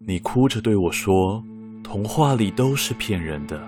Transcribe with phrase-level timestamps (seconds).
[0.00, 1.42] 你哭着对我说
[1.82, 3.60] ：“童话里都是骗人的。”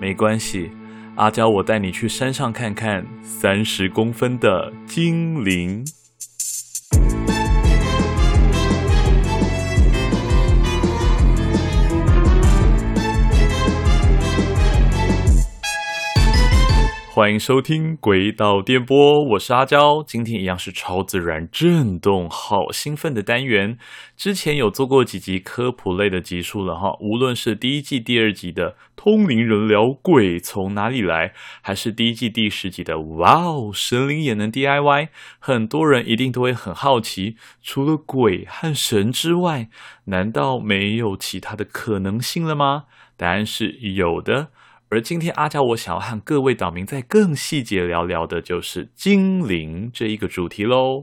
[0.00, 0.70] 没关系，
[1.16, 5.84] 阿娇，我带你去山上看看三十公分的精灵。
[17.20, 18.96] 欢迎收听《诡岛电波》，
[19.32, 20.02] 我是阿娇。
[20.02, 23.76] 今天一样是超自然震动，好兴奋的单元。
[24.16, 39.68] 之前有做过几集科普类的集数了哈，无论是第一季第二集的“通灵人聊鬼从哪里来”，还是第一季第十集的“哇哦，神灵也能 DIY”，很多人一定都会很好奇，除了鬼和神之外，
[40.06, 42.84] 难道没有其他的可能性了吗？
[43.18, 44.48] 答案是有的。
[44.92, 51.00] 而今天阿娇我想要和各位岛民再更细节聊聊的，就是精灵这一个主题喽。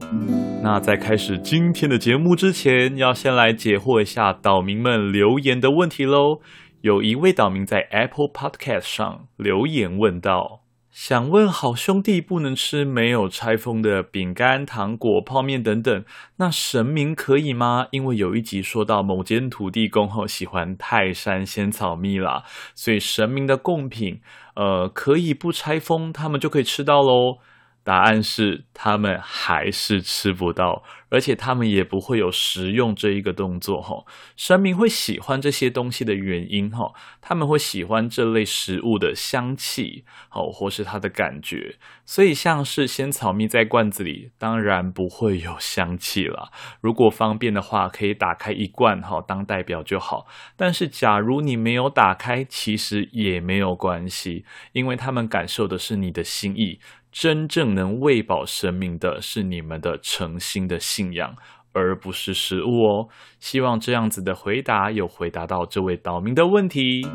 [0.62, 6.40] 那在开始今天的节目之前，要先来解惑一下岛民们留言的问题喽。
[6.82, 10.67] 有一位岛民在 Apple Podcast 上留言问道。
[11.00, 16.04] 想问好兄弟，不能吃没有拆封的饼干、糖果、泡面等等，
[16.38, 17.86] 那神明可以吗？
[17.92, 22.42] 因为有一集说到某间土地公后喜欢泰山仙草蜜啦，
[22.74, 24.20] 所以神明的贡品，
[24.56, 27.38] 呃，可以不拆封，他们就可以吃到喽。
[27.84, 34.04] 答案是，他们还是吃不到，而且他们也不会有食用这一个动作哈。
[34.36, 41.76] 神明会喜欢这些东西的原因哈，他们会喜欢这类食物的香气，好，或是它的感觉。
[42.04, 46.50] 所以像是仙草蜜在罐子里，当然不会有香气了。
[46.80, 50.26] 如果方便的话，可以打开一罐哈，当代表就好。
[50.56, 56.80] 但是假如你没有打开，其实也没有关系，因为他们感受的是你的心意。
[57.10, 61.36] 真正能喂饱神明的是你们的诚心的心信仰，
[61.72, 63.08] 而不是食物哦。
[63.38, 67.06] 希望这样子的回答有回答到这位岛民的问题。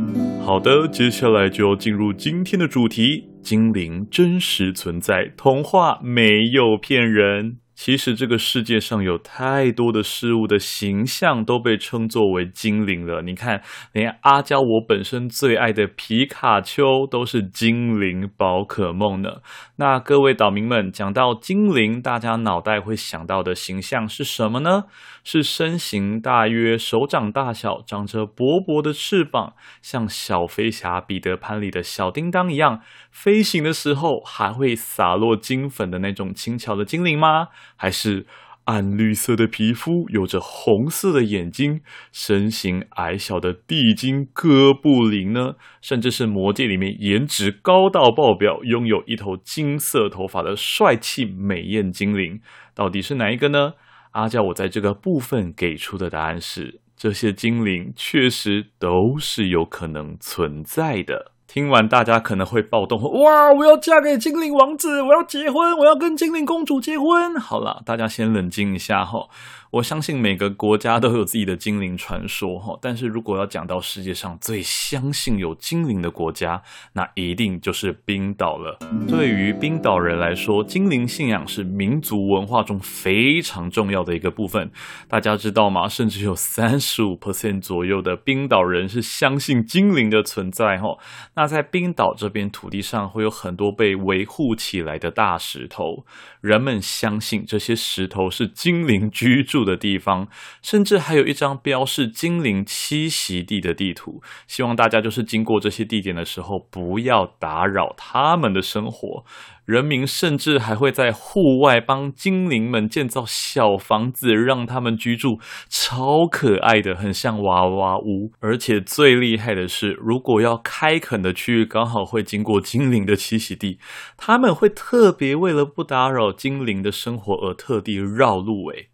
[0.45, 7.57] 好的，接下来就要进入今天的主题：精灵真实存在，童话没有骗人。
[7.83, 13.21] 其实这个世界上有太多的事物的形象都被称作为精灵了。
[13.23, 13.61] 你看，
[13.91, 19.41] 连阿娇我本身最爱的皮卡丘都是精灵宝可梦呢。
[19.75, 24.83] 那各位岛民们，讲到精灵，大家脑袋会想到的形象是什么呢？
[25.25, 32.79] 是身形大约手掌大小，长着薄薄的翅膀，像小飞侠彼得潘里的小叮当一样，
[33.13, 37.49] 飞行的时候还会洒落金粉的那种轻巧的精灵吗？
[37.77, 38.25] 还是
[38.65, 41.81] 暗绿色的皮肤，有着红色的眼睛，
[42.11, 45.53] 身形矮小的地精哥布林呢？
[45.79, 52.41] 甚至是魔戒里面颜值高到爆表，拥有一头金色头发的帅气美艳精灵，
[52.73, 53.73] 到底是哪一个呢？
[54.11, 61.32] 阿娇我在这个部分给出的答案是：这些精灵确实都是有可能存在的。
[61.53, 63.53] 听完，大家可能会暴动，哇！
[63.53, 67.39] 我要嫁给精灵王子，我要结婚，我要跟精灵公主结婚。
[67.39, 69.27] 好了，大家先冷静一下哈。
[69.73, 76.61] 我相信每个国家都有自己的精灵传说哈，但是如果要讲到世界上最相信有精灵的国家，
[76.93, 78.77] 那一定就是冰岛了。
[79.09, 84.69] 对于冰岛人来说，精灵信仰是民族文化中非常重要的一个部分。
[85.07, 85.89] 大家知道吗？
[85.89, 90.95] 甚至有三十五 percent 左右的冰岛人是相信精灵的存在哈。
[91.35, 96.05] 那在冰岛这边土地上会有很多被维护起来的大石头，
[96.41, 100.27] 人们相信这些石头是精灵居住的地方，
[100.61, 104.21] 甚至还有一张标示精灵栖息地的地图。
[104.47, 109.23] 希望大家就是经过这些地点的时候，不要打扰他们的生活。
[109.65, 118.33] 人民甚至还会在户外帮精灵们建造小房子，让他们居住，超可爱的，很像娃娃屋。
[118.41, 123.79] 而且最厉害的是，如果要开垦的区域刚好会经过精灵的栖息地，
[124.17, 128.69] 他们会特别为了不打扰精灵的生活而特地绕路。
[128.71, 128.89] 诶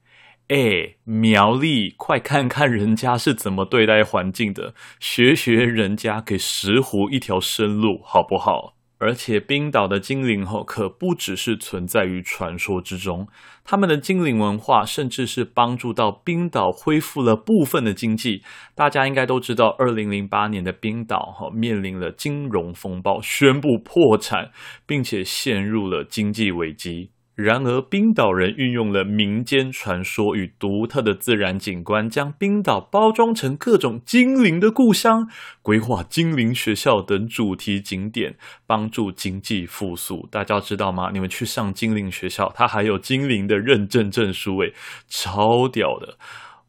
[0.49, 8.73] 哎，苗栗，快看看人家是怎么对待环境的，学学人家，给石斛一条生路，好不好？
[8.97, 13.27] 而且冰岛的精灵吼可不只是存在于传说之中，
[13.63, 18.41] 他们的精灵文化甚至是帮助到冰岛恢复了部分的经济。
[18.73, 24.49] 大家应该都知道，二零零八年的冰岛哈面临了金融风暴，宣布破产，
[24.87, 27.11] 并且陷入了经济危机。
[27.41, 35.25] 然而，冰岛人运用了民间传说与独特的自然景观，将冰岛包装成各种精灵的故乡，
[35.61, 38.35] 规划精灵学校等主题景点，
[38.67, 40.27] 帮助经济复苏。
[40.29, 41.11] 大家知道吗？
[41.13, 44.73] 你们去上精灵学校，它还有精灵的认证证书，诶，
[45.07, 46.17] 超屌的！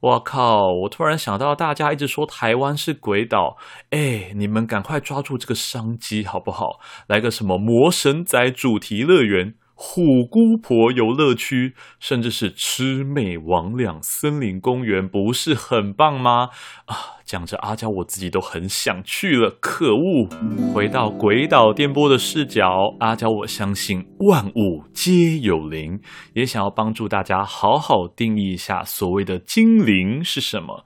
[0.01, 0.73] 我靠！
[0.85, 3.57] 我突然想到，大家一直说台湾是鬼岛，
[3.91, 6.79] 哎，你们赶快抓住这个商机好不好？
[7.09, 16.51] 来个什么魔神仔主题乐园、虎姑婆游乐区，甚至是魑魅魍魎森林公园，不是很棒吗？
[16.85, 20.29] 啊，讲着阿娇我自己都很想去了，可恶！
[20.75, 25.99] 回到鬼岛电波的视角，阿娇我相信万物皆有灵，
[26.35, 30.85] 也想要帮助大家好好定义一下所谓的精灵是什么。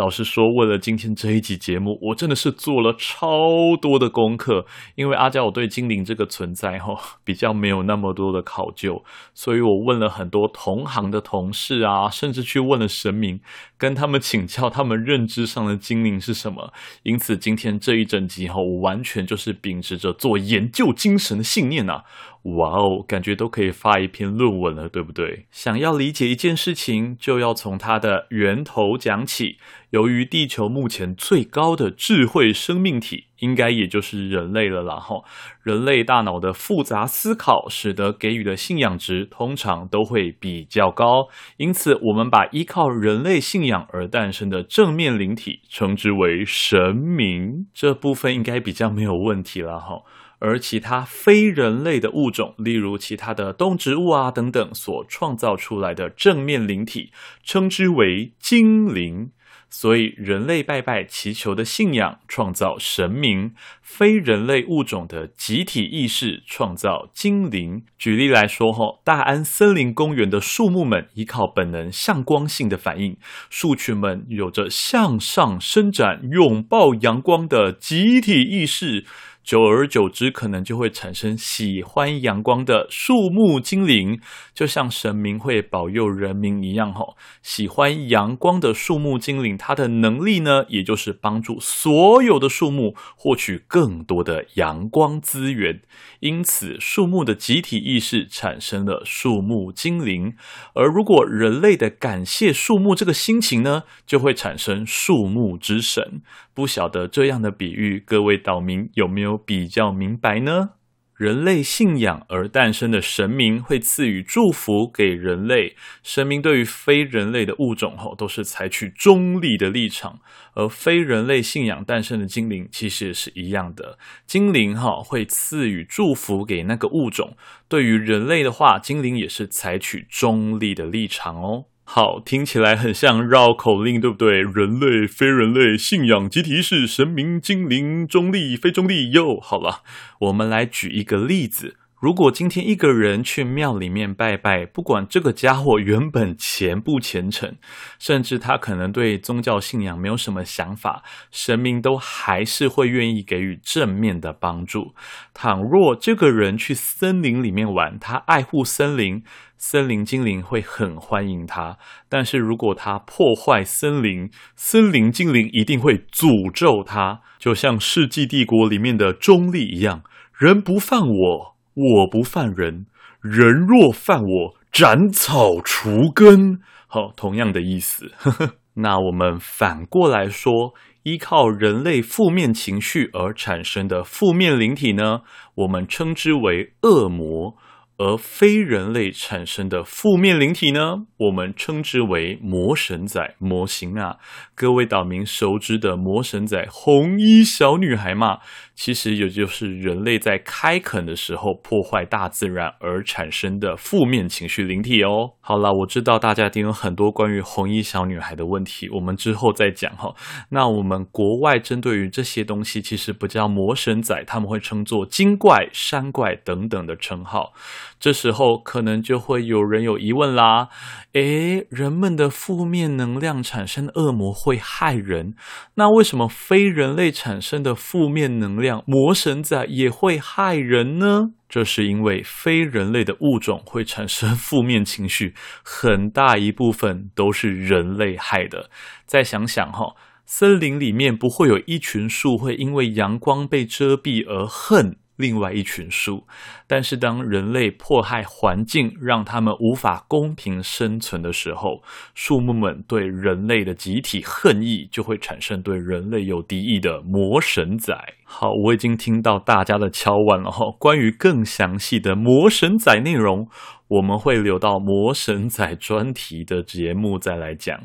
[0.00, 4.64] 老实说，为了今天这一集节目，我真的是做了超多的功课。
[4.94, 9.04] 因为阿娇我对精灵这个存在哈比较没有那么多的考究，
[9.34, 13.40] 所以我问了很多同行的同事啊，甚至去问了神明，
[13.76, 16.72] 跟他们请教他们认知上的精灵是什么。
[17.02, 22.04] 因此，今天这一整集哈，我完全就是秉持着做研究精神的信念呐。
[22.42, 25.46] 哇哦，感觉都可以发一篇论文了，对不对？
[25.50, 29.58] 想要理解一件事情，就要从它的源头讲起。
[29.90, 34.96] 由于地球目前最高的智慧生命体，应该也就是人类了啦。
[34.96, 35.22] 哈，
[35.62, 41.26] 人类大脑的复杂思考，使得给予的信仰值通常都会比较高。
[41.58, 47.66] 因此，我们把依靠人类信仰而诞生的正面灵体，称之为神明。
[47.74, 49.78] 这部分应该比较没有问题了。
[49.78, 50.00] 哈。
[50.40, 57.12] 而其他非人类的物种，例如其他的动植物啊等等，所创造出来的正面灵体，
[57.44, 59.30] 称之为精灵。
[59.72, 67.84] 所以，人类拜拜祈求的信仰创造神明，非人类物种的集体意识创造精灵。
[67.96, 73.16] 举例来说，吼，大安森林公园的树木们依靠本能向光性的反应，
[73.48, 79.06] 树群们有着向上伸展、拥抱阳光的集体意识。
[79.42, 84.20] 久而久之，可能就会产生喜欢阳光的树木精灵，
[84.54, 86.92] 就像神明会保佑人民一样。
[86.92, 95.80] 吼，喜欢阳光的树木精灵，它的能力呢，也就是帮助所有的树木获取更多的阳光资源。
[96.20, 100.34] 因此，树木的集体意识产生了树木精灵。
[100.74, 106.22] 而如果人类的感谢树木这个心情呢，就会产生树木之神。
[106.52, 110.70] 不晓得这样的比喻，各位岛民有没有比较明白呢？
[111.14, 120.20] 人类信仰而诞生的神明会赐予祝福给人类，神明对于非人类的物种吼都是采取中立的立场，
[120.54, 127.36] 而非人类信仰诞生的精灵其实也是一样的，精灵哈会赐予祝福给那个物种，
[127.68, 131.66] 对于人类的话，精灵也是采取中立的立场哦。
[131.92, 134.42] 好，听起来很像绕口令，对不对？
[134.42, 139.10] 人类、非人类、信仰、集体是、神明、精灵、中立、非中立。
[139.10, 139.82] 又，好了，
[140.20, 141.78] 我们来举一个例子。
[142.00, 147.54] 如果今天一个人去庙里面拜拜，不管这个家伙原本虔不虔诚，
[147.98, 154.94] 甚至他可能对宗教信仰没有什么想法，神明都还是会愿意给予正面的帮助。
[155.34, 159.22] 倘若这个人去森林里面玩，他爱护森林，
[159.58, 161.76] 森林精灵会很欢迎他；
[162.08, 170.02] 但是如果他破坏森林，森林精灵一定会诅咒他，就像《世纪帝国》里面的中立一样，
[170.38, 171.59] 人不犯我。
[171.80, 172.86] 我不犯人，
[173.20, 176.60] 人若犯我，斩草除根。
[176.86, 178.12] 好，同样的意思。
[178.74, 180.74] 那我们反过来说，
[181.04, 185.20] 依靠人类负面情绪而产生的负面灵体呢，
[185.54, 187.56] 我们称之为恶魔。
[188.02, 194.16] 而非人类产生的负面灵体呢，我们称之为魔神仔模型啊。
[194.54, 198.38] 各位岛民熟知的魔神仔红衣小女孩嘛，
[198.82, 205.32] 其实也就是人类在开垦的时候破坏大自然而产生的负面情绪灵体哦。
[205.42, 210.14] 好了，我知道大家一定有很多关于红衣小女孩的问题，我们之后再讲哈。
[210.48, 217.52] 那我们国外针对于这些东西，其实不叫魔神仔，他们会称作精怪、山怪等等的称号。
[218.00, 220.70] 这时候可能就会有人有疑问啦，
[221.12, 225.34] 诶，人们的负面能量产生的恶魔会害人，
[225.74, 231.32] 那为什么非人类产生的负面能量魔神仔也会害人呢？
[231.46, 238.70] 这是因为非人类的物种会产生负面情绪，很大一部分都是人类害的。
[239.04, 244.96] 再想想哈，森林里面不会有一群树会因为阳光被遮蔽而恨。
[245.20, 246.26] 另外一群树，
[246.66, 251.82] 但是当人类迫害环境，让他们无法公平生存的时候，
[252.14, 257.94] 树木们对人类的集体恨意就会产生对人类有敌意的魔神仔。
[258.24, 263.48] 好，我已经听到大家的敲碗了哈，关于更详细的魔神仔内容，
[263.88, 267.76] 我们会留到魔神仔专题的节目再来讲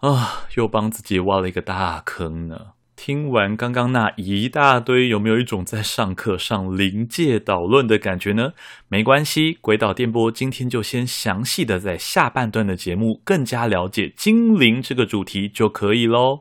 [0.00, 2.75] 啊，又帮自己挖了一个大坑呢。
[2.96, 8.52] 听完刚刚那一大堆，有没有一种在上课上临界导论的感觉呢？
[8.88, 16.40] 没关系，鬼岛电波今天就先详细的在下半段的节目更加了解精灵这个主题就可以喽。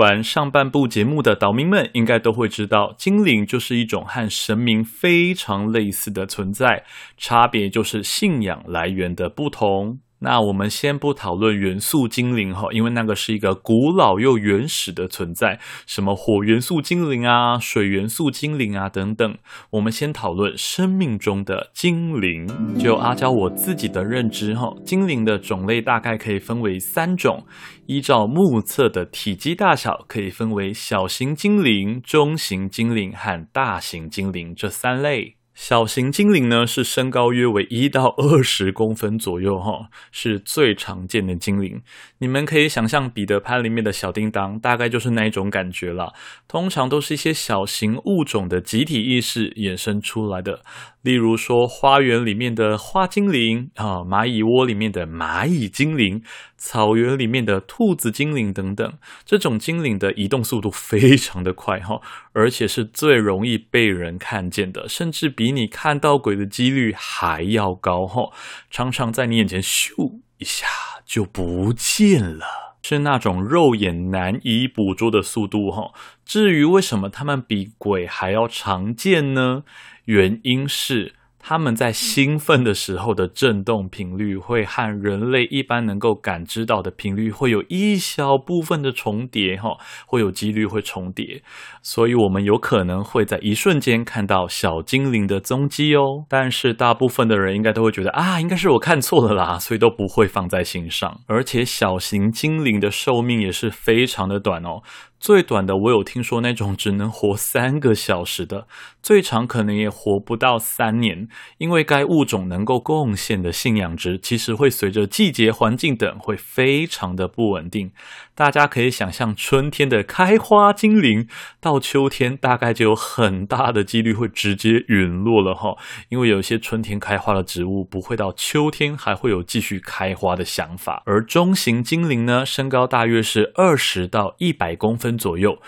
[0.00, 6.84] 完上半部节目的岛民们，应该都会知道，精灵就是一种和神明非常类似的存在，
[7.18, 10.00] 差别就是信仰来源的不同。
[10.22, 19.38] 那我们先不讨论元素精灵哈，因为那个是一个古老又原始的存在，什么火元素精灵啊、水元素精灵啊等等。
[19.70, 22.46] 我们先讨论生命中的精灵。
[22.78, 27.46] 就阿娇我自己的认知哈，精灵的种类大概可以分为三种，
[27.86, 35.39] 依照目测的体积大小，可以分为小型精灵、中型精灵和大型精灵这三类。
[35.62, 41.82] 小型精灵呢，是身高约为一到二十公分左右，哈，是最常见的精灵。
[42.16, 46.14] 你们可以想象彼得潘里面的小叮当，大概就是那一种感觉了。
[46.48, 50.64] 通常都是一些小型物种的集体意识衍生出来的。
[51.02, 56.22] 例如说，花园里面的花精灵啊，蚂蚁窝里面的蚂蚁精灵，
[56.58, 62.02] 草原里面的兔子精灵等等，这种精灵的移动速度非常的快哈，
[62.32, 68.30] 而且是最容易被人看见的，甚至比你看到鬼的几率还要高哈，
[68.70, 70.66] 常常在你眼前咻一下
[71.06, 75.92] 就不见了，是那种肉眼难以捕捉的速度哈。
[76.24, 79.64] 至于为什么他们比鬼还要常见呢？
[80.06, 89.70] 原因是他们在兴奋的时候的震动频率会和人类一般能够感知到的频率会有一小部分的重叠，哈，
[90.06, 91.42] 会有几率会重叠，
[91.82, 96.26] 所以我们有可能会在一瞬间看到小精灵的踪迹哦。
[96.28, 101.20] 但是大部分的人应该都会觉得啊，应该是我看错了啦，所以都不会放在心上。
[101.26, 104.82] 而且小型精灵的寿命也是非常的短哦。
[105.20, 108.66] 最短的，我有听说那种只能活三个小时的，
[109.02, 117.92] 最长可能也活不到三年，因为该物种能够贡献的信仰值，其实会随着季节、环境等会非常的不稳定。
[118.34, 121.28] 大家可以想象，春天的开花精灵，
[121.60, 125.76] 到秋天大概就有很大的几率会直接陨落了哈，
[126.08, 131.02] 因为有些春天开花的植物不会到秋天还会有继续开花的想法。
[131.04, 135.60] 而中型精灵呢，身高大约是二十到一百公分左右。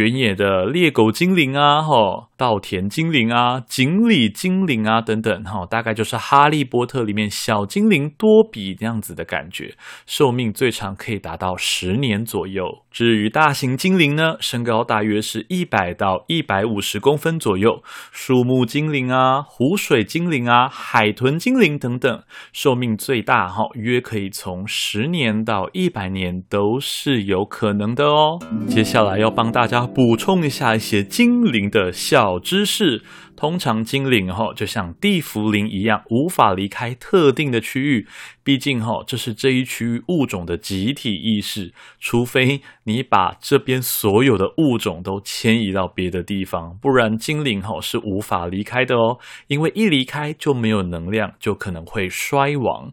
[0.00, 9.74] 原野的猎狗精灵啊，哈，稻田精灵啊，锦鲤精灵啊，等等，哈，大概就是哈利波特里面小精灵多比那样子的感觉，
[10.06, 12.78] 寿命最长可以达到十年左右。
[12.90, 22.22] 至于大型精灵呢，身高大约是一百到一百五十公分左右，树木精灵啊，湖水精灵啊，海豚精灵等等，
[22.54, 28.38] 寿命最大哈，约可以从十年到一百年都是有可能的哦。
[28.66, 29.89] 接下来要帮大家。
[29.92, 33.02] 补充一下一些精灵的小知识。
[33.36, 38.06] 通常精灵哈就像地缚灵一样，无法离开特定的区域。
[38.44, 41.72] 毕竟哈，这是这一区域物种的集体意识。
[41.98, 49.18] 除非你把这边所有的物种都迁移到别的地方，不然精灵哈是无法离开的哦。
[49.46, 52.92] 因为一离开就没有能量，就可能会衰亡。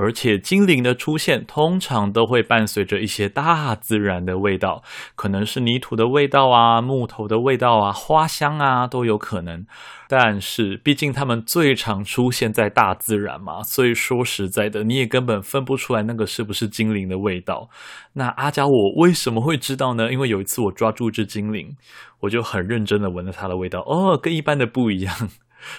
[0.00, 4.84] 而且精灵的出现通常都会伴随着一些大自然的味道，
[5.16, 9.66] 可能是泥土的味道啊、木头的味道啊、花香啊都有可能。
[10.08, 17.68] 但是毕竟它们最常出现在大自然嘛， 所以说实在的，你也根本分不出来那个是不是精灵的味道。
[18.12, 20.12] 那阿交我为什么会知道呢？
[20.12, 21.76] 因为有一次我抓住一只精灵，
[22.20, 25.28] 我就很认真的闻了它的味道，哦，跟一般的不一样。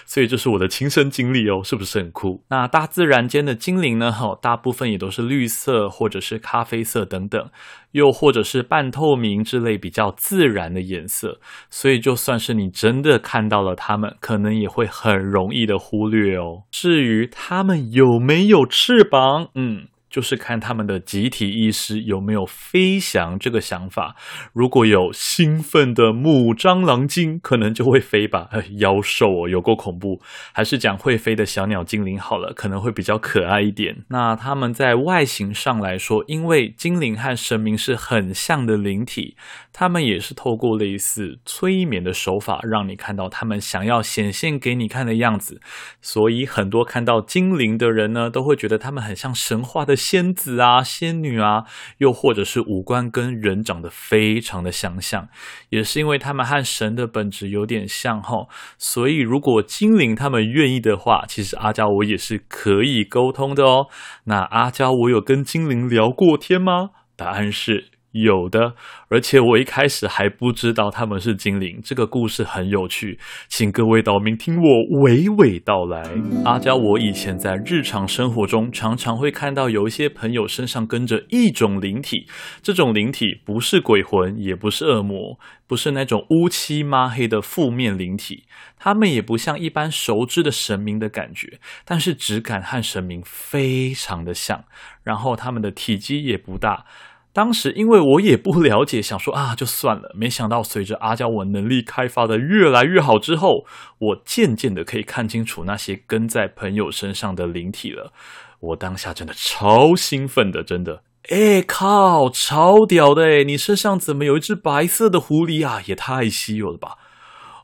[0.04, 2.42] 所以这是我的亲身经历哦，是不是很酷？
[2.48, 4.10] 那大自然间的精灵呢？
[4.10, 7.50] 哈，大部分也都是绿色或者是咖啡色等等，
[7.92, 11.40] 又或者是半透明之类比较自然的颜色。
[11.70, 16.64] 所以就算是你真的看到了它们，可能也会很容易的忽略哦。
[16.70, 19.86] 至于它们有没有翅膀，嗯。
[20.10, 24.16] 就是看他们的集体意识有没有飞翔这个想法。
[24.52, 28.48] 如果有兴奋的母蟑螂精，可能就会飞吧。
[28.78, 30.20] 妖兽哦，有够恐怖。
[30.52, 34.04] 还是讲会飞的小鸟精灵好了，可能会比较可爱一点。
[34.08, 39.36] 那他们在外形上来说，因为精灵和神明是很像的灵体，
[39.72, 45.60] 他们也是透过类似催眠的手法，让你看到他们想要显现给你看的样子。
[46.02, 49.99] 所以很多看到精灵的人呢，都会觉得他们很像神话的。
[50.00, 51.64] 仙子啊、仙女啊，
[51.98, 55.28] 又或者是五官跟人长得非常的相像，
[55.68, 63.88] 也是因为他们和神的本质有点像吼，所以如果精灵他们愿意的话，其实阿娇我也是可以沟通的哦。
[64.24, 66.90] 那阿娇我有跟精灵聊过天吗？
[67.16, 67.89] 答案是。
[68.12, 68.74] 有的，
[69.08, 71.80] 而且我一开始还不知道他们是精灵。
[71.82, 76.02] 这个故事很有趣，请各位岛民听我娓娓道来。
[76.44, 82.26] 阿娇，我以前在日常生活中常常会看到有一些朋友身上跟着一种灵体，
[82.62, 85.38] 这种灵体不是鬼魂，也不是恶魔，
[85.68, 88.44] 不是那种乌漆抹黑的负面灵体，
[88.76, 94.64] 他们也不像一般熟知的神明的感觉，但是质感和神明非常的像，
[95.04, 96.86] 然后他们的体积也不大。
[97.32, 100.12] 当时因为我也不了解，想说啊，就算了。
[100.14, 103.64] 没想到随着阿娇我能力开发的越来越好之后，
[103.98, 108.12] 我渐渐的可以看清楚那些跟在朋友身上的灵体了。
[108.60, 111.02] 我当下真的超兴奋的，真的。
[111.30, 113.44] 哎靠，超屌的诶！
[113.44, 115.80] 你身上怎么有一只白色的狐狸啊？
[115.86, 116.96] 也太稀有了吧！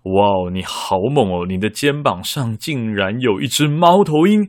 [0.05, 1.47] 哇，你好猛哦！
[1.49, 4.49] 你的肩膀上竟然有一只猫头鹰。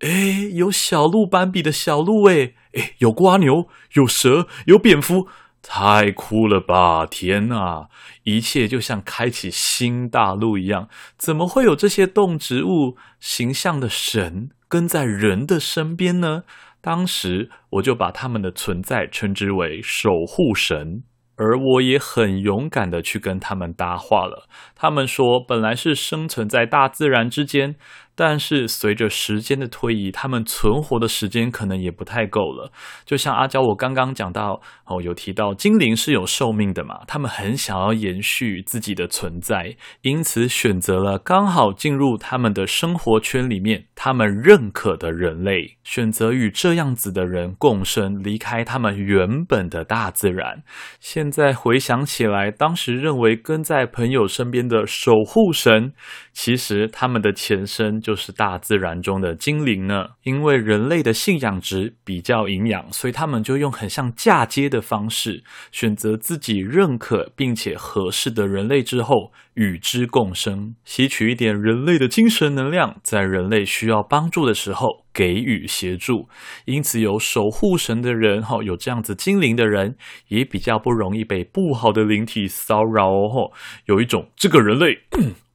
[0.00, 5.28] 哎，有小鹿斑比的小鹿哎，哎，有蜗牛，有蛇，有蝙蝠，
[5.62, 7.04] 太酷了吧！
[7.04, 7.88] 天哪，
[8.22, 10.88] 一切就像开启新大陆一样。
[11.18, 16.44] 怎么会有这些动植物形象的神跟在人的身边呢？
[16.80, 21.02] 当时我就把他们的存在称之为守护神。
[21.36, 24.46] 而我也很勇敢的去跟他们搭话了。
[24.74, 27.76] 他们说，本来是生存在大自然之间，
[28.22, 32.70] 但是随着时间的推移，他们存活的时间可能也不太够了。
[33.06, 50.62] 就像阿娇，我刚刚讲到哦，有提到精灵是有寿命的嘛，他们很想要延续自己的存在，因此选择了刚好进入他们的生活圈里面，他们认可的人类，选择与这样子的人共生，离开他们原本的大自然。
[51.00, 55.94] 现在回想起来，当时认为跟在朋友身边的守护神，
[56.34, 60.08] 其实他们的前身就就是大自然中的精灵呢。
[60.24, 76.28] 因为人类的信仰值比较营养，所以他们就用很像嫁接的方式，选择自己认可并且合适的人类之后，与之共生，吸取一点人类的精神能量，在人类需要帮助的时候给予协助。
[76.64, 79.94] 因此，有守护神的人，哈，有这样子精灵的人，
[80.28, 83.52] 也比较不容易被不好的灵体骚扰哦。
[83.86, 84.98] 有一种这个人类。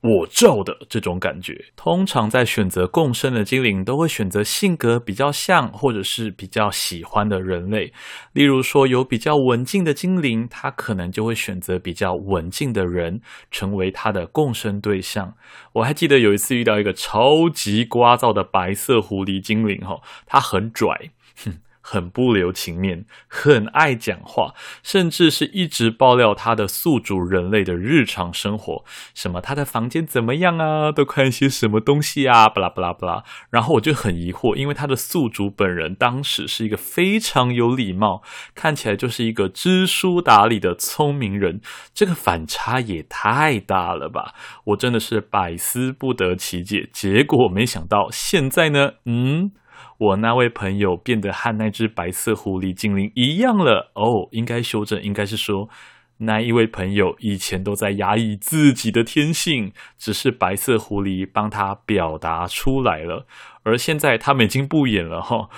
[0.06, 7.92] 我照的这种感觉，通常在选择共生的精灵都会选择性格比较像或者是比较喜欢的人类。
[8.34, 15.34] 例如说，有比较文静的精灵，他可能就会选择比较文静的人成为他的共生对象。
[15.74, 21.10] 我还记得有一次遇到一个超级聒噪的白色狐狸精灵，哈，他很拽，
[21.44, 21.65] 哼。
[21.88, 33.24] 很不留情面，很爱讲话，甚至是一直爆料他的宿主人类的日常生活，什么他的房间怎么样啊，都看些什么东西啊，巴拉巴拉巴拉。
[33.52, 38.24] 然后我就很疑惑，因为他的宿主本人当时是一个非常有礼貌，
[38.56, 41.62] 看起来就是一个知书达理的聪明人，
[41.94, 44.34] 这个反差也太大了吧！
[44.64, 46.90] 我真的是百思不得其解。
[46.92, 49.52] 结果没想到现在呢，嗯。
[49.98, 55.70] 我那位朋友变得和那只白色狐狸精灵一样了哦，应该修正，应该是说
[56.18, 63.26] 那一位朋友以前都在压抑自己的天性，只是白色狐狸帮他表达出来了，
[63.64, 65.50] 而现在他们已经不演了哈，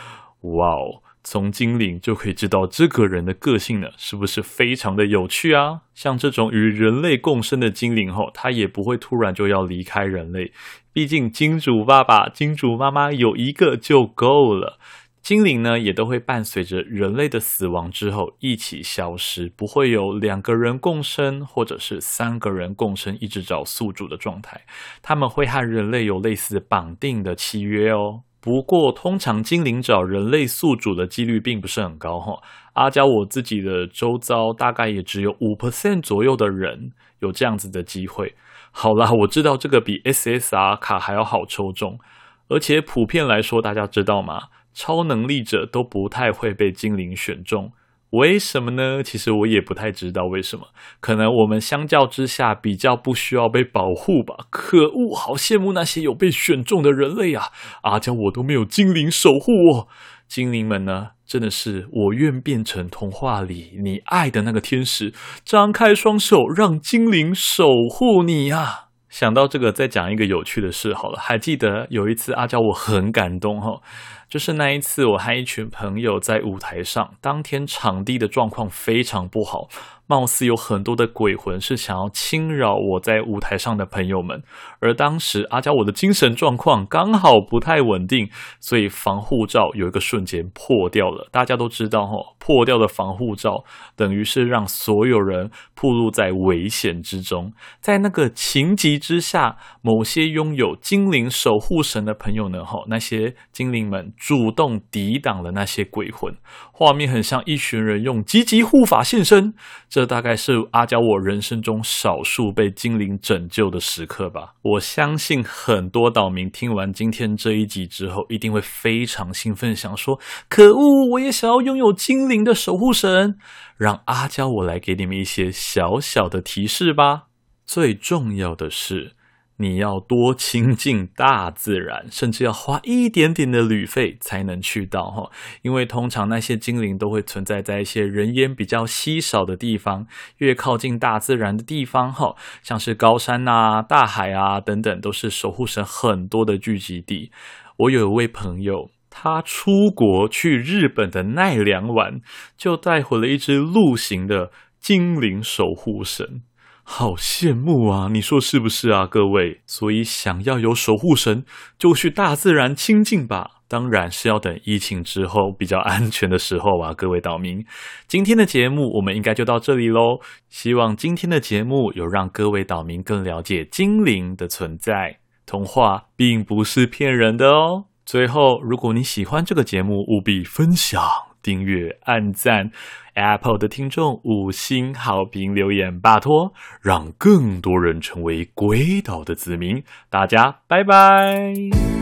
[0.41, 1.02] 哇哦！
[1.29, 5.81] 从精灵就可以知道这个人的个性呢，是不是非常的有趣啊？
[5.93, 10.53] 像这种与人类共生的精灵后，他也不会突然就要离开人类。
[10.93, 14.79] 毕竟金主爸爸、金主妈妈有一个就够了。
[15.21, 24.61] 精灵呢，也都会伴随着人类的死亡之后一起消失，不会有两个人共生或者是三个人共生一直找宿主的状态。
[25.01, 28.21] 他们会和人类有类似绑定的契约哦。
[28.47, 32.41] 不过，通常精灵找人类宿主的几率并不是很高哈。
[32.75, 38.36] 阿娇我自己的周遭大概也只有五 percent 左右的人有这样子的机会。
[38.71, 41.99] 好啦，我知道这个比 SSR 卡还要好抽中，
[42.47, 44.43] 而且普遍来说，大家知道吗？
[44.73, 47.73] 超能力者都不太会被精灵选中。
[48.11, 49.03] 为什么呢？
[49.03, 50.67] 其实我也不太知道为什么。
[50.99, 54.45] 可能我们相较之下比较不需要被保护吧。
[54.49, 57.47] 可恶，好羡慕那些有被选中的人类啊！
[57.83, 59.87] 阿娇我都没有精灵守护我。
[60.27, 68.85] 精灵们呢，真的是我愿变成童话里你爱的那个天使，张开双手让精灵守护你啊！
[69.09, 71.17] 想到这个，再讲一个有趣的事好了。
[71.17, 73.81] 还记得有一次阿娇我很感动哈，
[74.29, 79.69] 就是那一次我和一群朋友在舞台上，当天场地的状况非常不好。
[80.07, 84.41] 貌似有很多的鬼魂是想要侵扰我在舞台上的朋友们，
[84.79, 88.29] 而当时阿娇我的精神状况刚好不太稳定，
[88.61, 91.27] 所以防护罩有一个瞬间破掉了。
[91.29, 93.65] 大家都知道哈，破掉的防护罩
[93.97, 97.51] 等于是让所有人暴露在危险之中。
[97.81, 106.33] 在那个情急之下，某些拥有精灵守护神的朋友呢，哈，那些精灵们主动抵挡了那些鬼魂，
[106.71, 109.53] 画面很像一群人用积极护法现身。
[109.97, 114.53] 这大概是阿娇我人生中少数被精灵拯救的时刻吧。
[114.62, 123.39] 我相信很多岛民听完今天这一集之后，一定会非常兴奋，想说：“可恶，我也想要拥有精灵的守护神。”
[123.75, 127.23] 让阿娇我来给你们一些小小的提示吧。
[127.65, 129.13] 最重要的是，
[129.59, 135.31] 你要多亲近大自然，甚至要花一点点的旅费才能去到哈。
[135.63, 140.05] 因为通常那些精灵都会存在在一些人烟比较稀少的地方，
[140.37, 147.31] 越靠近大自然的地方哈，像是高山呐、大海啊等等，都是守护神很多的聚集地。
[147.77, 152.21] 我有一位朋友，他出国去日本的奈良玩，
[152.55, 156.43] 就带回了一只鹿形的精灵守护神。
[156.89, 158.08] 好羡慕啊！
[158.10, 159.60] 你说是不是啊，各位？
[159.67, 161.43] 所以想要有守护神，
[161.78, 163.52] 就去大自然亲近吧。
[163.67, 167.63] 当然是要等疫情之后比较安全的时候啊，各位岛民。
[168.08, 170.19] 今天的节目我们应该就到这里喽。
[170.47, 175.17] 希望今天的节目有让各位岛民更了解精灵的存在。
[175.45, 177.84] 童话并不是骗人的哦。
[178.06, 181.26] 最后，如果你喜欢这个节目，务必分享。
[181.47, 182.69] 音乐、按赞
[183.13, 189.83] ，Apple 的听众五星好评留言，拜托，让更多人成为鬼岛的子民。
[190.10, 191.96] 大家拜拜。